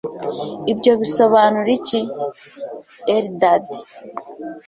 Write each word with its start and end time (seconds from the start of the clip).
ibyo 0.71 0.91
bisobanura 1.01 1.69
iki? 1.77 1.99
(eldad 3.15 3.65